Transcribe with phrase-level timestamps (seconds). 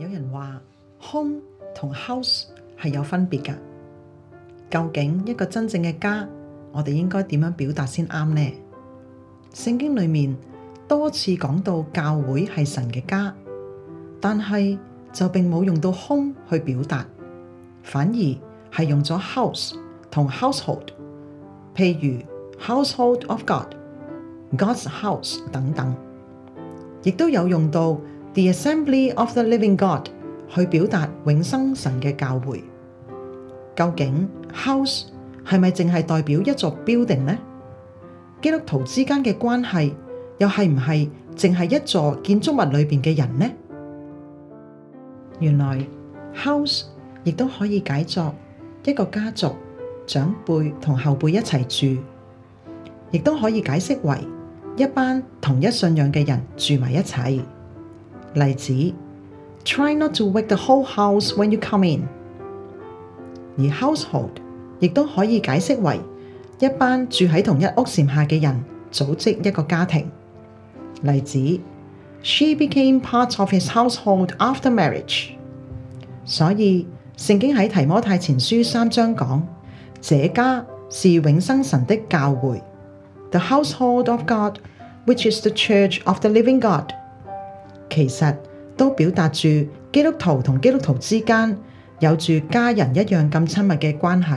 [0.00, 0.58] 有人话
[0.98, 1.42] home
[1.74, 2.44] 同 house
[2.82, 3.52] 系有分别噶，
[4.70, 6.26] 究竟一个真正嘅家，
[6.72, 8.52] 我哋应该点样表达先啱呢？
[9.52, 10.34] 圣经里面
[10.88, 13.34] 多次讲到教会系神嘅家，
[14.22, 14.78] 但系
[15.12, 17.04] 就并冇用到 home 去表达，
[17.82, 19.74] 反而系用咗 house
[20.10, 20.80] 同 household，
[21.74, 22.24] 譬如
[22.58, 23.74] household of God、
[24.56, 25.94] God’s house 等等，
[27.02, 27.98] 亦都有用到。
[28.34, 30.06] The assembly of the living God
[30.54, 32.60] 去表达永生神嘅教诲，
[33.74, 35.04] 究竟 house
[35.48, 37.36] 系咪净系代表一座 building 呢？
[38.40, 39.94] 基督徒之间嘅关系
[40.38, 43.46] 又系唔系净系一座建筑物里边嘅人呢？
[45.40, 45.84] 原来
[46.34, 46.82] house
[47.24, 48.32] 亦都可以解作
[48.84, 49.54] 一个家族
[50.06, 51.64] 长辈同后辈一齐
[51.96, 52.00] 住，
[53.10, 54.16] 亦都可以解释为
[54.76, 57.42] 一班同一信仰嘅人住埋一齐。
[58.34, 58.72] 例子
[59.64, 62.02] ：Try not to wake the whole house when you come in。
[63.58, 64.30] 而 household
[64.78, 66.00] 亦都可以解釋為
[66.60, 70.08] 一班住喺同一屋檐下嘅人組織一個家庭。
[71.02, 71.38] 例子
[72.22, 75.30] ：She became part of his household after marriage。
[76.24, 79.42] 所以聖經喺提摩太前書三章講：
[80.00, 82.62] 這家是永生神的教會
[83.32, 86.94] ，the household of God，which is the church of the living God。
[87.90, 88.34] 其实
[88.76, 89.42] 都表达住
[89.92, 91.56] 基督徒同基督徒之间
[91.98, 94.28] 有住家人一样咁亲密嘅关系。